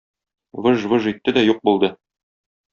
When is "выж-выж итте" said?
0.67-1.37